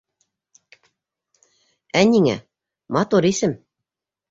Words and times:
-Ә 2.01 2.03
ниңә, 2.15 2.35
матур 2.99 3.31
исем. 3.33 3.57